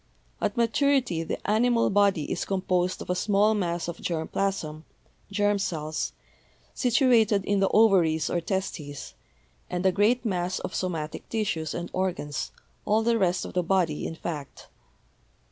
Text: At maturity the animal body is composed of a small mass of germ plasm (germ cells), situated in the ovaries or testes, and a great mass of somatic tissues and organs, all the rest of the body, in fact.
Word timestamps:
At 0.41 0.57
maturity 0.57 1.21
the 1.21 1.37
animal 1.47 1.91
body 1.91 2.23
is 2.31 2.43
composed 2.43 3.03
of 3.03 3.11
a 3.11 3.15
small 3.15 3.53
mass 3.53 3.87
of 3.87 4.01
germ 4.01 4.29
plasm 4.29 4.83
(germ 5.31 5.59
cells), 5.59 6.13
situated 6.73 7.45
in 7.45 7.59
the 7.59 7.67
ovaries 7.69 8.27
or 8.27 8.41
testes, 8.41 9.13
and 9.69 9.85
a 9.85 9.91
great 9.91 10.25
mass 10.25 10.57
of 10.57 10.73
somatic 10.73 11.29
tissues 11.29 11.75
and 11.75 11.91
organs, 11.93 12.49
all 12.83 13.03
the 13.03 13.19
rest 13.19 13.45
of 13.45 13.53
the 13.53 13.61
body, 13.61 14.07
in 14.07 14.15
fact. 14.15 14.69